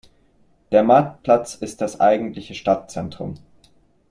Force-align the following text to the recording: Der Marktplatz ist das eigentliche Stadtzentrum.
Der 0.71 0.81
Marktplatz 0.81 1.53
ist 1.53 1.79
das 1.79 1.99
eigentliche 1.99 2.55
Stadtzentrum. 2.55 3.35